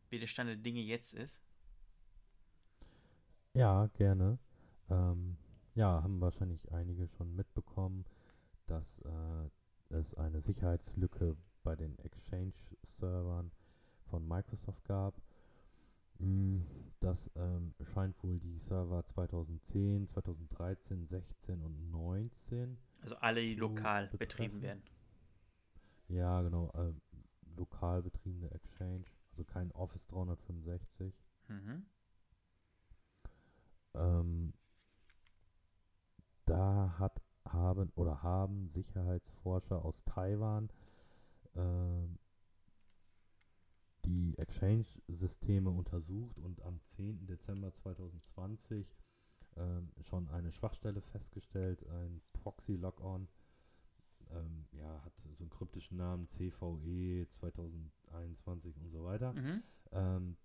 wie 0.10 0.20
der 0.20 0.28
Stand 0.28 0.50
der 0.50 0.58
Dinge 0.58 0.82
jetzt 0.82 1.14
ist. 1.14 1.42
Ja, 3.54 3.88
gerne. 3.94 4.40
Ähm, 4.90 5.38
ja, 5.76 6.02
haben 6.04 6.20
wahrscheinlich 6.22 6.72
einige 6.72 7.08
schon 7.08 7.36
mitbekommen, 7.36 8.06
dass 8.68 9.00
äh, 9.00 9.50
es 9.90 10.14
eine 10.16 10.42
Sicherheitslücke 10.42 11.36
bei 11.64 11.76
den 11.76 11.98
Exchange-Servern 12.00 13.52
von 14.10 14.28
Microsoft 14.28 14.84
gab. 14.86 15.16
Mm, 16.20 16.62
Das 17.00 17.30
ähm, 17.36 17.74
scheint 17.84 18.22
wohl 18.24 18.40
die 18.40 18.58
Server 18.60 19.04
2010, 19.06 20.08
2013, 20.08 21.06
16 21.06 21.62
und 21.62 21.92
19 21.92 22.78
Also 23.02 23.16
alle, 23.18 23.42
die 23.42 23.56
So 23.56 23.62
lokal 23.62 24.08
betreffen. 24.08 24.18
betrieben 24.20 24.62
werden. 24.62 24.84
Ja, 26.08 26.42
genau. 26.42 26.70
Äh, 26.76 26.94
lokal 27.58 28.02
betriebene 28.02 28.50
Exchange, 28.52 29.04
also 29.32 29.44
kein 29.44 29.72
Office 29.74 30.06
365. 30.08 31.14
Mhm. 31.50 31.86
Ähm, 33.96 34.54
da 36.46 37.12
haben 37.46 37.92
oder 37.96 38.22
haben 38.24 38.70
Sicherheitsforscher 38.70 39.84
aus 39.84 40.04
Taiwan 40.06 40.70
ähm, 41.56 42.18
die 44.06 44.38
Exchange-Systeme 44.38 45.70
untersucht 45.70 46.38
und 46.38 46.62
am 46.64 46.80
10. 46.96 47.26
Dezember 47.26 47.74
2020 47.74 48.96
ähm, 49.56 49.92
schon 50.02 50.28
eine 50.30 50.52
Schwachstelle 50.52 51.02
festgestellt, 51.02 51.86
ein 51.88 52.22
Proxy-Logon. 52.34 53.28
Ähm, 54.32 54.66
ja, 54.72 55.02
hat 55.04 55.14
so 55.38 55.44
einen 55.44 55.50
kryptischen 55.50 55.98
Namen, 55.98 56.28
CVE 56.28 57.28
2021 57.40 58.78
und 58.78 58.90
so 58.90 59.04
weiter. 59.06 59.34
Mhm. 59.34 59.64
Ähm, 59.92 60.38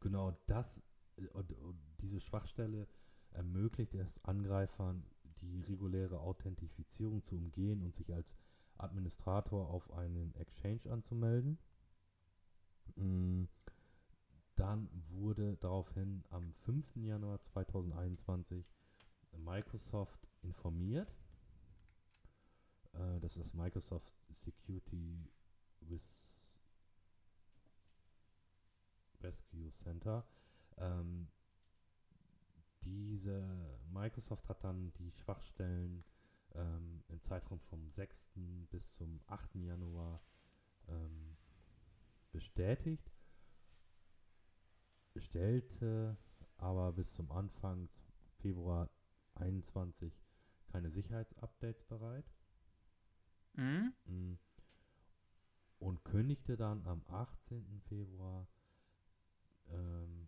genau 0.00 0.36
das, 0.46 0.80
und, 1.16 1.52
und 1.52 1.78
diese 2.00 2.20
Schwachstelle 2.20 2.86
ermöglicht 3.30 3.94
es 3.94 4.18
Angreifern, 4.24 5.04
die 5.40 5.60
reguläre 5.62 6.20
Authentifizierung 6.20 7.24
zu 7.24 7.36
umgehen 7.36 7.82
und 7.82 7.94
sich 7.94 8.12
als 8.12 8.34
Administrator 8.78 9.68
auf 9.68 9.90
einen 9.92 10.34
Exchange 10.36 10.90
anzumelden. 10.90 11.58
Mm, 12.96 13.44
Dann 14.56 14.88
wurde 15.08 15.56
daraufhin 15.56 16.24
am 16.30 16.52
5. 16.52 16.96
Januar 16.96 17.40
2021 17.40 18.70
Microsoft 19.38 20.28
informiert. 20.42 21.14
Äh, 22.92 23.20
das 23.20 23.36
Microsoft 23.54 24.12
Security 24.44 25.30
Res 25.88 26.28
Rescue 29.22 29.72
Center. 29.72 30.26
Ähm, 30.78 31.28
diese 32.82 33.78
Microsoft 33.92 34.48
hat 34.48 34.64
dann 34.64 34.92
die 34.94 35.10
Schwachstellen 35.12 36.04
ähm, 36.54 37.02
im 37.08 37.22
Zeitraum 37.22 37.60
vom 37.60 37.90
6. 37.90 38.16
bis 38.70 38.92
zum 38.92 39.20
8. 39.26 39.54
Januar 39.56 40.20
ähm, 40.88 41.36
bestätigt, 42.32 43.10
stellte 45.16 46.16
aber 46.56 46.92
bis 46.92 47.12
zum 47.14 47.30
Anfang 47.30 47.88
Februar 48.36 48.88
21 49.34 50.12
keine 50.68 50.90
Sicherheitsupdates 50.90 51.84
bereit 51.84 52.24
Mhm. 53.54 53.92
mm, 54.06 54.34
und 55.78 56.04
kündigte 56.04 56.56
dann 56.56 56.86
am 56.86 57.04
18. 57.08 57.80
Februar 57.82 58.48
ähm, 59.70 60.21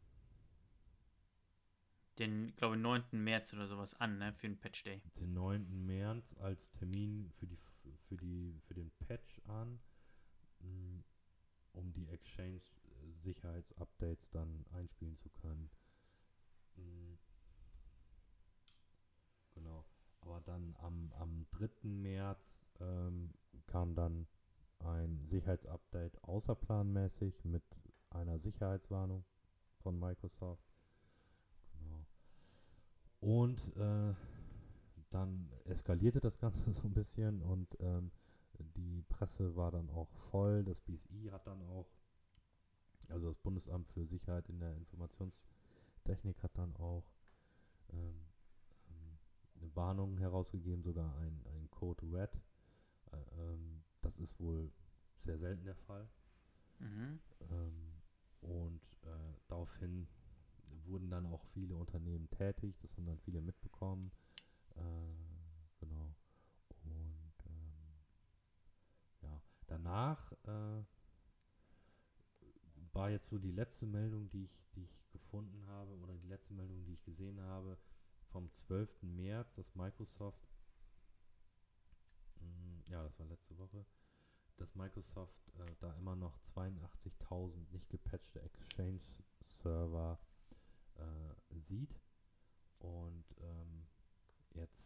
Den, 2.19 2.55
glaube 2.57 2.77
ich, 2.77 2.83
9. 2.83 3.05
März 3.13 3.53
oder 3.53 3.67
sowas 3.67 3.95
an, 3.95 4.19
ne? 4.19 4.33
Für 4.35 4.49
den 4.49 4.59
Patch 4.59 4.85
Day. 4.85 5.03
den 5.19 5.33
9. 5.33 5.87
März 5.87 6.35
als 6.39 6.71
Termin 6.73 7.33
für 7.37 7.47
die 7.47 7.59
für 8.09 8.17
die 8.17 8.61
für 8.67 8.75
den 8.75 8.91
Patch 9.01 9.41
an, 9.47 9.81
mm, 10.61 11.01
um 11.73 11.93
die 11.93 12.09
Exchange 12.09 12.61
äh, 13.25 13.35
dann 14.31 14.65
einspielen 14.73 15.19
zu 15.19 15.29
können. 15.31 15.71
Mm. 16.77 17.19
Genau. 19.55 19.85
Aber 20.21 20.41
dann 20.41 20.75
am, 20.79 21.13
am 21.19 21.47
3. 21.51 21.89
März 21.89 22.67
ähm, 22.81 23.31
kam 23.67 23.95
dann 23.95 24.27
ein 24.79 25.27
Sicherheitsupdate 25.27 26.23
außerplanmäßig 26.25 27.45
mit 27.45 27.65
einer 28.11 28.39
Sicherheitswarnung 28.39 29.25
von 29.79 29.99
Microsoft. 29.99 30.74
Und 33.25 33.75
äh, 33.79 34.15
dann 35.09 35.49
eskalierte 35.65 36.21
das 36.21 36.39
Ganze 36.39 36.73
so 36.75 36.83
ein 36.89 36.93
bisschen 36.93 37.41
und 37.43 37.75
ähm, 37.81 38.11
die 38.77 39.03
Presse 39.09 39.57
war 39.57 39.71
dann 39.71 39.89
auch 39.91 40.11
voll. 40.31 40.63
Das 40.63 40.79
BSI 40.81 41.31
hat 41.33 41.47
dann 41.47 41.63
auch, 41.63 41.87
also 43.09 43.29
das 43.29 43.39
Bundesamt 43.39 43.89
für 43.89 44.05
Sicherheit 44.05 44.47
in 44.51 44.61
der 44.61 44.77
Informationstechnik 44.77 46.43
hat 46.43 46.51
dann 46.59 46.77
auch 46.77 47.05
ähm, 47.95 48.27
ähm, 48.91 49.19
eine 49.59 49.75
Warnung 49.75 50.19
herausgegeben, 50.19 50.83
sogar 50.83 51.17
ein, 51.17 51.41
ein 51.47 51.71
Code 51.71 52.05
Red. 52.13 52.31
Äh, 53.11 53.17
ähm, 53.41 53.85
das 54.03 54.19
ist 54.19 54.39
wohl 54.39 54.71
sehr 55.17 55.39
selten 55.39 55.65
der 55.65 55.77
Fall. 55.77 56.07
Mhm. 56.79 57.21
Ähm, 57.51 58.03
und 58.43 58.83
äh, 59.03 59.33
daraufhin 59.49 60.07
wurden 60.87 61.11
dann 61.11 61.27
auch 61.27 61.45
viele 61.53 61.77
Unternehmen 61.77 62.29
tätig, 62.31 62.77
das 62.81 62.97
haben 62.97 63.07
dann 63.07 63.19
viele 63.19 63.41
mitbekommen. 63.41 64.11
Äh, 64.77 64.81
genau. 65.81 66.15
Und 66.85 67.35
ähm, 67.47 67.75
ja, 69.23 69.43
danach 69.67 70.33
äh, 70.45 70.85
war 72.93 73.11
jetzt 73.11 73.29
so 73.29 73.39
die 73.39 73.53
letzte 73.53 73.87
Meldung, 73.87 74.29
die 74.31 74.45
ich, 74.45 74.59
die 74.75 74.85
ich 74.85 75.11
gefunden 75.11 75.67
habe, 75.67 75.93
oder 75.99 76.15
die 76.15 76.29
letzte 76.29 76.55
Meldung, 76.55 76.85
die 76.85 76.93
ich 76.93 77.05
gesehen 77.05 77.41
habe, 77.41 77.77
vom 78.31 78.51
12. 78.53 79.03
März, 79.03 79.55
dass 79.55 79.75
Microsoft, 79.75 80.49
mh, 82.41 82.83
ja, 82.87 83.03
das 83.03 83.19
war 83.19 83.27
letzte 83.27 83.57
Woche, 83.59 83.85
dass 84.57 84.75
Microsoft 84.75 85.49
äh, 85.59 85.75
da 85.81 85.93
immer 85.95 86.17
noch 86.17 86.39
82.000 86.55 87.71
nicht 87.73 87.89
gepatchte 87.91 88.41
Exchange-Server 88.43 90.19
äh, 90.97 91.61
sieht 91.69 91.95
und 92.79 93.25
ähm, 93.41 93.87
jetzt 94.55 94.85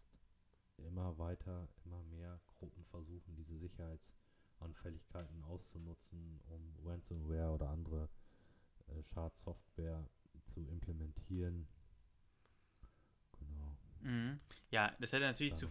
immer 0.78 1.18
weiter, 1.18 1.68
immer 1.84 2.02
mehr 2.04 2.40
Gruppen 2.58 2.84
versuchen, 2.86 3.34
diese 3.36 3.58
Sicherheitsanfälligkeiten 3.58 5.42
auszunutzen, 5.44 6.40
um 6.48 6.74
Ransomware 6.84 7.52
oder 7.52 7.70
andere 7.70 8.08
äh, 8.88 9.02
Schadsoftware 9.02 10.08
zu 10.54 10.66
implementieren. 10.68 11.68
Genau. 13.38 13.76
Mhm. 14.00 14.40
Ja, 14.70 14.94
das 15.00 15.12
hätte 15.12 15.24
natürlich 15.24 15.54
zu. 15.54 15.68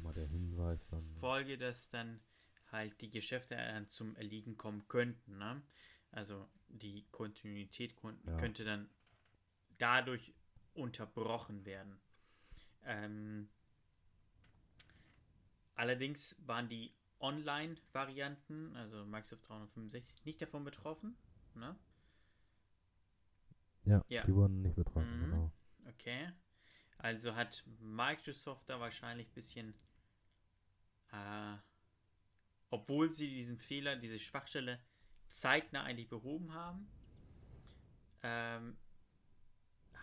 Folge, 1.19 1.57
dass 1.57 1.89
dann 1.89 2.19
halt 2.71 2.99
die 3.01 3.09
Geschäfte 3.09 3.55
äh, 3.55 3.87
zum 3.87 4.15
Erliegen 4.15 4.57
kommen 4.57 4.87
könnten. 4.87 5.37
Ne? 5.37 5.61
Also 6.11 6.47
die 6.67 7.05
Kontinuität 7.11 7.95
kon 7.95 8.19
Ja. 8.25 8.37
könnte 8.37 8.65
dann 8.65 8.89
dadurch 9.77 10.33
unterbrochen 10.73 11.65
werden. 11.65 11.99
Ähm, 12.83 13.49
allerdings 15.75 16.35
waren 16.45 16.69
die 16.69 16.93
Online-Varianten, 17.19 18.75
also 18.75 19.05
Microsoft 19.05 19.47
365, 19.49 20.25
nicht 20.25 20.41
davon 20.41 20.63
betroffen. 20.63 21.17
Ne? 21.55 21.75
Ja, 23.85 24.03
Ja. 24.07 24.23
die 24.25 24.33
wurden 24.33 24.61
nicht 24.61 24.75
betroffen, 24.75 25.17
Mhm. 25.17 25.31
genau. 25.31 25.51
Okay. 25.87 26.31
Also 26.99 27.35
hat 27.35 27.63
Microsoft 27.79 28.69
da 28.69 28.79
wahrscheinlich 28.79 29.27
ein 29.29 29.33
bisschen, 29.33 29.73
äh, 31.11 31.57
obwohl 32.69 33.09
sie 33.09 33.29
diesen 33.29 33.57
Fehler, 33.57 33.95
diese 33.95 34.19
Schwachstelle 34.19 34.79
zeitnah 35.29 35.83
eigentlich 35.83 36.09
behoben 36.09 36.53
haben, 36.53 36.87
ähm, 38.23 38.77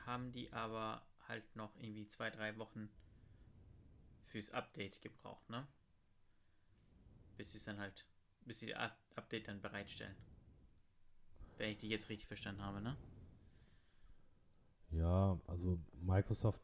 haben 0.07 0.33
die 0.33 0.53
aber 0.53 1.07
halt 1.29 1.57
noch 1.57 1.75
irgendwie 1.77 2.07
zwei, 2.07 2.31
drei 2.31 2.57
Wochen 2.59 2.89
fürs 4.27 4.51
Update 4.51 5.01
gebraucht, 5.01 5.49
ne? 5.51 5.67
Bis 7.37 7.53
sie 7.53 7.59
es 7.59 7.65
dann 7.65 7.79
halt, 7.79 8.07
bis 8.43 8.61
sie 8.61 8.67
das 8.67 8.79
Up 8.79 8.99
Update 9.17 9.47
dann 9.49 9.61
bereitstellen. 9.61 10.17
Wenn 11.57 11.71
ich 11.71 11.79
die 11.79 11.89
jetzt 11.89 12.09
richtig 12.09 12.27
verstanden 12.27 12.63
habe, 12.63 12.81
ne? 12.81 12.97
Ja, 14.91 15.39
also 15.47 15.79
Microsoft 16.03 16.63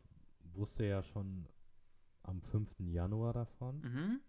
wusste 0.54 0.84
ja 0.84 1.02
schon 1.02 1.48
am 2.22 2.40
5. 2.42 2.90
Januar 2.92 3.32
davon 3.32 3.80
Mhm. 3.80 4.20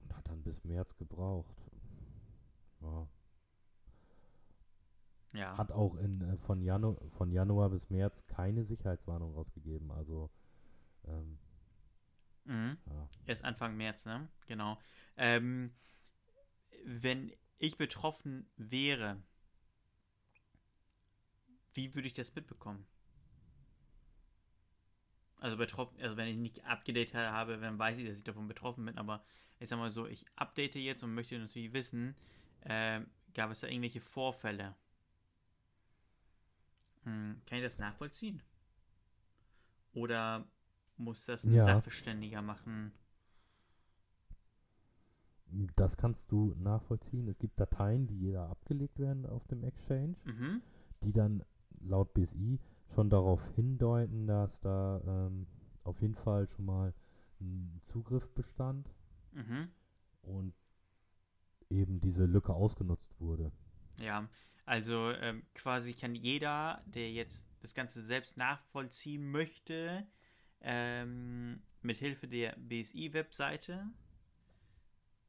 und 0.00 0.16
hat 0.16 0.28
dann 0.28 0.42
bis 0.42 0.64
März 0.64 0.96
gebraucht. 0.96 1.56
Ja. 2.80 3.06
Ja. 5.36 5.56
Hat 5.56 5.72
auch 5.72 5.96
in, 5.96 6.20
äh, 6.22 6.36
von, 6.38 6.62
Janu 6.62 6.96
von 7.10 7.30
Januar 7.30 7.70
bis 7.70 7.90
März 7.90 8.26
keine 8.26 8.64
Sicherheitswarnung 8.64 9.34
rausgegeben. 9.34 9.90
Also, 9.90 10.30
ähm, 11.04 11.38
Mhm. 12.44 12.78
ja. 12.86 13.08
Erst 13.26 13.44
Anfang 13.44 13.76
März, 13.76 14.06
ne? 14.06 14.28
Genau. 14.46 14.78
Ähm, 15.16 15.72
wenn 16.84 17.32
ich 17.58 17.76
betroffen 17.76 18.48
wäre, 18.56 19.20
wie 21.74 21.94
würde 21.94 22.06
ich 22.08 22.14
das 22.14 22.34
mitbekommen? 22.34 22.86
Also 25.38 25.56
betroffen, 25.56 26.00
also 26.00 26.16
wenn 26.16 26.28
ich 26.28 26.36
nicht 26.36 26.64
abgedatet 26.64 27.14
habe, 27.14 27.58
dann 27.58 27.78
weiß 27.78 27.98
ich, 27.98 28.06
dass 28.06 28.18
ich 28.18 28.24
davon 28.24 28.48
betroffen 28.48 28.86
bin, 28.86 28.96
aber 28.96 29.22
ich 29.58 29.68
sag 29.68 29.78
mal 29.78 29.90
so, 29.90 30.06
ich 30.06 30.24
update 30.36 30.76
jetzt 30.76 31.02
und 31.02 31.14
möchte 31.14 31.38
natürlich 31.38 31.72
wissen, 31.72 32.14
ähm, 32.64 33.06
gab 33.34 33.50
es 33.50 33.60
da 33.60 33.66
irgendwelche 33.66 34.00
Vorfälle? 34.00 34.74
Hm, 37.06 37.40
kann 37.46 37.58
ich 37.58 37.64
das 37.64 37.78
nachvollziehen? 37.78 38.42
Oder 39.94 40.46
muss 40.96 41.24
das 41.24 41.44
ein 41.44 41.52
Ja. 41.54 41.64
Sachverständiger 41.64 42.42
machen? 42.42 42.92
Das 45.76 45.96
kannst 45.96 46.30
du 46.30 46.54
nachvollziehen. 46.58 47.28
Es 47.28 47.38
gibt 47.38 47.58
Dateien, 47.58 48.06
die 48.06 48.18
jeder 48.18 48.48
abgelegt 48.48 48.98
werden 48.98 49.26
auf 49.26 49.46
dem 49.48 49.64
Exchange, 49.64 50.14
Mhm. 50.24 50.62
die 51.02 51.12
dann 51.12 51.42
laut 51.80 52.12
BSI 52.14 52.60
schon 52.88 53.10
darauf 53.10 53.50
hindeuten, 53.54 54.26
dass 54.26 54.60
da 54.60 55.00
ähm, 55.06 55.46
auf 55.84 56.00
jeden 56.02 56.14
Fall 56.14 56.46
schon 56.48 56.66
mal 56.66 56.94
ein 57.40 57.80
Zugriff 57.82 58.28
bestand 58.34 58.90
Mhm. 59.32 59.68
und 60.22 60.54
eben 61.70 62.00
diese 62.00 62.24
Lücke 62.26 62.52
ausgenutzt 62.54 63.20
wurde. 63.20 63.52
Ja, 63.98 64.28
also 64.64 65.12
ähm, 65.12 65.44
quasi 65.54 65.94
kann 65.94 66.14
jeder, 66.14 66.82
der 66.86 67.10
jetzt 67.12 67.46
das 67.60 67.74
Ganze 67.74 68.02
selbst 68.02 68.36
nachvollziehen 68.36 69.30
möchte, 69.30 70.06
ähm, 70.60 71.62
mit 71.82 71.98
Hilfe 71.98 72.28
der 72.28 72.54
BSI-Webseite 72.58 73.86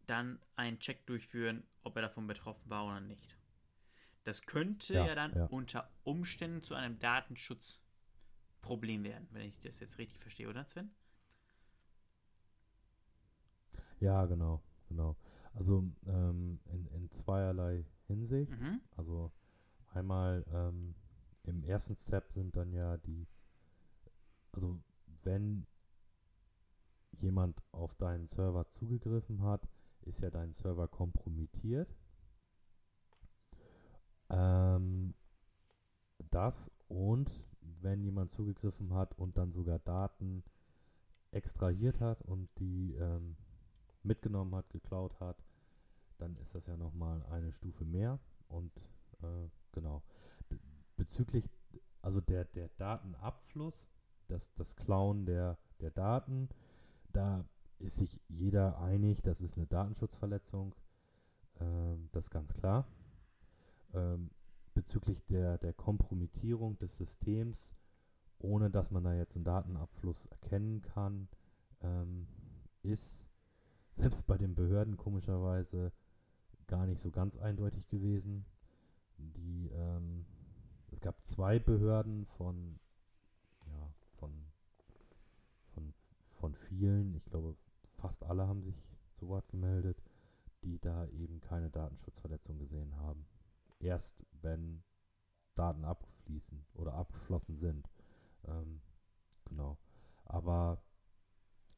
dann 0.07 0.39
einen 0.55 0.79
Check 0.79 1.05
durchführen, 1.05 1.63
ob 1.83 1.95
er 1.97 2.01
davon 2.03 2.25
betroffen 2.27 2.67
war 2.69 2.85
oder 2.87 2.99
nicht. 3.01 3.35
Das 4.25 4.41
könnte 4.43 4.95
ja, 4.95 5.07
Ja, 5.07 5.15
dann 5.15 5.33
ja. 5.35 5.47
unter 5.49 5.89
Umständen 6.03 6.63
zu 6.63 6.75
einem 6.75 6.99
Datenschutzproblem 6.99 9.03
werden, 9.03 9.27
wenn 9.31 9.47
ich 9.47 9.59
das 9.61 9.79
jetzt 9.79 9.97
richtig 9.97 10.19
verstehe, 10.21 10.49
oder 10.49 10.65
Sven? 10.65 10.91
Ja, 13.99 14.25
genau, 14.25 14.61
genau. 14.89 15.15
Also 15.57 15.83
ähm, 16.05 16.59
in, 16.65 16.87
in 16.87 17.09
zweierlei 17.09 17.83
Hinsicht. 18.05 18.51
Mhm. 18.51 18.79
Also 18.95 19.31
einmal 19.91 20.45
ähm, 20.53 20.93
im 21.43 21.63
ersten 21.63 21.95
Step 21.95 22.31
sind 22.31 22.55
dann 22.55 22.71
ja 22.71 22.97
die, 22.97 23.27
also 24.51 24.79
wenn 25.23 25.65
jemand 27.11 27.59
auf 27.71 27.95
deinen 27.95 28.27
Server 28.27 28.69
zugegriffen 28.69 29.41
hat, 29.41 29.67
ist 30.01 30.21
ja 30.21 30.29
dein 30.29 30.53
Server 30.53 30.87
kompromittiert. 30.87 31.95
Ähm, 34.29 35.15
das 36.29 36.69
und 36.87 37.31
wenn 37.81 38.03
jemand 38.03 38.31
zugegriffen 38.31 38.93
hat 38.93 39.17
und 39.17 39.37
dann 39.37 39.51
sogar 39.51 39.79
Daten 39.79 40.43
extrahiert 41.31 41.99
hat 41.99 42.21
und 42.21 42.49
die 42.59 42.93
ähm, 42.93 43.37
mitgenommen 44.03 44.55
hat, 44.55 44.69
geklaut 44.69 45.19
hat, 45.19 45.43
dann 46.17 46.35
ist 46.37 46.55
das 46.55 46.65
ja 46.67 46.77
nochmal 46.77 47.23
eine 47.31 47.51
Stufe 47.51 47.85
mehr. 47.85 48.19
Und 48.47 48.71
äh, 49.21 49.49
genau. 49.71 50.03
Bezüglich, 50.95 51.49
also 52.01 52.21
der, 52.21 52.45
der 52.45 52.69
Datenabfluss, 52.77 53.87
das, 54.27 54.53
das 54.55 54.75
Klauen 54.75 55.25
der, 55.25 55.57
der 55.79 55.91
Daten, 55.91 56.49
da 57.13 57.45
ist 57.79 57.97
sich 57.97 58.19
jeder 58.27 58.79
einig, 58.79 59.21
das 59.21 59.41
ist 59.41 59.57
eine 59.57 59.67
Datenschutzverletzung. 59.67 60.73
Ähm, 61.59 62.09
das 62.11 62.25
ist 62.25 62.31
ganz 62.31 62.53
klar. 62.53 62.87
Ähm, 63.93 64.31
bezüglich 64.73 65.23
der, 65.25 65.57
der 65.57 65.73
Kompromittierung 65.73 66.77
des 66.77 66.97
Systems, 66.97 67.75
ohne 68.39 68.69
dass 68.69 68.91
man 68.91 69.03
da 69.03 69.13
jetzt 69.13 69.35
einen 69.35 69.45
Datenabfluss 69.45 70.25
erkennen 70.25 70.81
kann, 70.81 71.27
ähm, 71.81 72.27
ist 72.83 73.25
selbst 73.95 74.25
bei 74.27 74.37
den 74.37 74.55
Behörden 74.55 74.97
komischerweise 74.97 75.91
gar 76.67 76.85
nicht 76.85 77.01
so 77.01 77.11
ganz 77.11 77.37
eindeutig 77.37 77.87
gewesen. 77.87 78.45
Die, 79.17 79.69
ähm, 79.73 80.25
es 80.91 81.01
gab 81.01 81.25
zwei 81.25 81.59
Behörden 81.59 82.25
von, 82.25 82.79
ja, 83.65 83.93
von, 84.17 84.31
von, 85.73 85.93
von 86.33 86.53
vielen, 86.53 87.15
ich 87.15 87.25
glaube 87.25 87.57
fast 87.95 88.23
alle 88.23 88.47
haben 88.47 88.61
sich 88.61 88.75
zu 89.15 89.27
Wort 89.27 89.47
gemeldet, 89.49 90.01
die 90.63 90.79
da 90.79 91.07
eben 91.07 91.39
keine 91.41 91.69
Datenschutzverletzung 91.69 92.59
gesehen 92.59 92.95
haben. 92.97 93.25
Erst 93.79 94.23
wenn 94.41 94.83
Daten 95.55 95.85
abfließen 95.85 96.65
oder 96.75 96.93
abgeflossen 96.93 97.57
sind. 97.57 97.89
Ähm, 98.45 98.81
genau. 99.45 99.77
Aber 100.25 100.83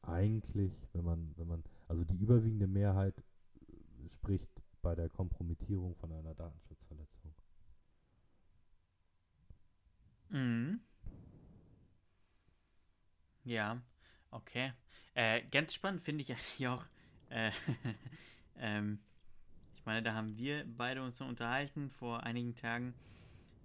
eigentlich, 0.02 0.72
wenn 0.92 1.04
man, 1.04 1.32
wenn 1.36 1.46
man, 1.46 1.64
also 1.88 2.04
die 2.04 2.16
überwiegende 2.16 2.66
Mehrheit 2.66 3.18
äh, 3.18 4.08
spricht 4.08 4.59
bei 4.82 4.94
der 4.94 5.08
Kompromittierung 5.08 5.94
von 5.96 6.12
einer 6.12 6.34
Datenschutzverletzung. 6.34 7.34
Mhm. 10.28 10.80
Ja, 13.44 13.80
okay. 14.30 14.72
Äh, 15.14 15.42
ganz 15.50 15.74
spannend 15.74 16.02
finde 16.02 16.22
ich 16.22 16.30
eigentlich 16.32 16.68
auch, 16.68 16.84
äh, 17.30 17.50
ähm, 18.56 19.00
ich 19.74 19.84
meine, 19.84 20.02
da 20.02 20.14
haben 20.14 20.36
wir 20.36 20.64
beide 20.66 21.02
uns 21.02 21.18
noch 21.20 21.28
unterhalten 21.28 21.90
vor 21.90 22.22
einigen 22.22 22.54
Tagen, 22.54 22.94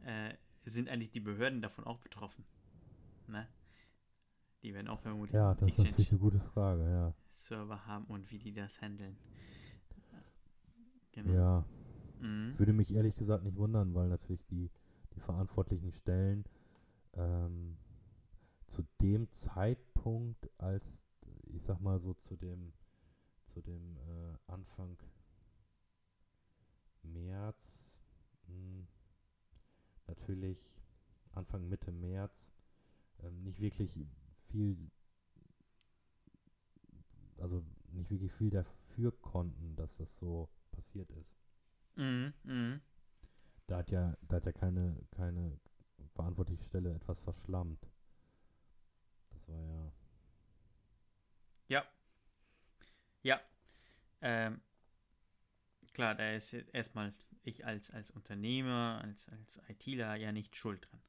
äh, 0.05 0.33
sind 0.63 0.89
eigentlich 0.89 1.11
die 1.11 1.19
Behörden 1.19 1.61
davon 1.61 1.83
auch 1.83 1.99
betroffen? 1.99 2.45
Ne? 3.27 3.47
Die 4.63 4.73
werden 4.73 4.87
auch 4.87 4.99
vermutlich 4.99 5.35
Ja, 5.35 5.53
das 5.53 5.69
ist 5.69 5.77
natürlich 5.77 6.09
eine 6.09 6.19
gute 6.19 6.39
Frage, 6.39 6.83
ja. 6.89 7.13
Exchange-Server 7.35 7.85
haben 7.85 8.05
und 8.05 8.31
wie 8.31 8.39
die 8.39 8.53
das 8.53 8.81
handeln. 8.81 9.17
Genau. 11.15 11.33
Ja, 11.33 11.65
Mhm. 12.19 12.57
würde 12.57 12.73
mich 12.73 12.93
ehrlich 12.93 13.15
gesagt 13.15 13.43
nicht 13.43 13.57
wundern, 13.57 13.93
weil 13.95 14.09
natürlich 14.09 14.45
die, 14.47 14.69
die 15.15 15.19
verantwortlichen 15.19 15.91
Stellen 15.91 16.45
ähm, 17.13 17.77
zu 18.67 18.83
dem 19.01 19.31
Zeitpunkt, 19.31 20.49
als 20.57 20.97
ich 21.47 21.63
sag 21.63 21.79
mal 21.79 21.99
so 21.99 22.13
zu 22.15 22.35
dem 22.35 22.73
zu 23.47 23.61
dem 23.61 23.97
äh, 23.97 24.37
Anfang 24.51 24.97
März, 27.03 27.57
mh, 28.47 28.85
natürlich 30.07 30.59
Anfang 31.33 31.67
Mitte 31.69 31.91
März 31.91 32.51
ähm, 33.23 33.43
nicht 33.43 33.61
wirklich 33.61 33.99
viel, 34.49 34.91
also 37.37 37.63
nicht 37.91 38.09
wirklich 38.09 38.31
viel 38.33 38.49
dafür 38.49 39.11
konnten, 39.21 39.75
dass 39.75 39.95
das 39.97 40.13
so 40.17 40.49
passiert 40.75 41.09
ist. 41.11 41.35
Mhm. 41.95 42.33
Mhm. 42.43 42.81
Da 43.67 43.77
hat 43.77 43.91
ja, 43.91 44.15
da 44.21 44.35
hat 44.35 44.45
ja 44.45 44.51
keine, 44.51 44.95
keine 45.11 45.59
verantwortliche 46.13 46.63
Stelle 46.63 46.93
etwas 46.93 47.19
verschlammt. 47.21 47.79
Das 49.31 49.47
war 49.47 49.61
ja. 49.61 49.91
Ja. 51.67 51.85
Ja. 53.23 53.41
Ähm, 54.21 54.61
klar, 55.93 56.15
da 56.15 56.33
ist 56.33 56.53
erstmal 56.53 57.13
ich 57.43 57.65
als, 57.65 57.91
als 57.91 58.11
Unternehmer, 58.11 59.01
als, 59.03 59.29
als 59.29 59.59
ITler 59.67 60.15
ja 60.15 60.31
nicht 60.31 60.55
schuld 60.55 60.87
dran. 60.89 61.01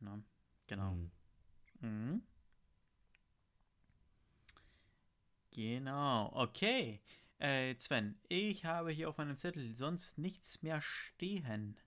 Ne? 0.00 0.24
Genau. 0.66 0.92
Mhm. 0.92 1.10
Mhm. 1.80 2.22
Genau, 5.52 6.30
okay. 6.34 7.00
Äh, 7.40 7.74
Sven, 7.78 8.18
ich 8.28 8.66
habe 8.66 8.90
hier 8.90 9.08
auf 9.08 9.16
meinem 9.16 9.38
Zettel 9.38 9.74
sonst 9.74 10.18
nichts 10.18 10.60
mehr 10.62 10.82
stehen. 10.82 11.80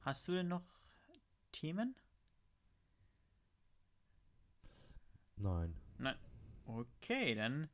Hast 0.00 0.26
du 0.26 0.32
denn 0.32 0.48
noch 0.48 0.64
Themen? 1.52 1.94
Nein. 5.96 6.18
Okay, 6.64 7.36
dann 7.36 7.68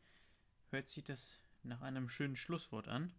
hört 0.71 0.91
sich 0.91 1.05
das 1.05 1.41
nach 1.63 1.81
einem 1.81 2.11
schönen 2.11 2.37
Schlusswort 2.37 2.87
an. 2.87 3.15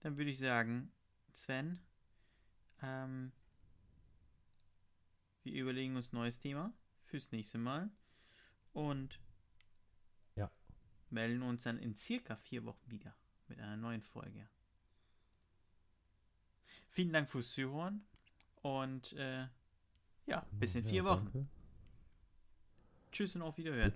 Dann 0.00 0.18
würde 0.18 0.30
ich 0.30 0.38
sagen, 0.38 0.92
Sven, 1.32 1.80
ähm, 2.82 3.32
wir 5.42 5.54
überlegen 5.54 5.96
uns 5.96 6.12
ein 6.12 6.16
neues 6.16 6.38
Thema 6.38 6.74
fürs 7.06 7.32
nächste 7.32 7.56
Mal 7.56 7.90
und. 8.74 9.20
Melden 11.16 11.42
uns 11.42 11.62
dann 11.64 11.78
in 11.78 11.96
circa 11.96 12.36
vier 12.36 12.64
Wochen 12.66 12.90
wieder 12.90 13.16
mit 13.48 13.58
einer 13.58 13.78
neuen 13.78 14.02
Folge. 14.02 14.46
Vielen 16.90 17.12
Dank 17.12 17.30
fürs 17.30 17.52
Zuhören 17.52 18.06
und 18.62 19.14
äh, 19.14 19.46
ja, 20.26 20.46
bis 20.52 20.74
in 20.74 20.84
Ja, 20.84 20.90
vier 20.90 21.04
Wochen. 21.04 21.32
danke. 21.32 21.48
Tschüss 23.10 23.34
und 23.34 23.42
auf 23.42 23.56
Wiederhören. 23.56 23.94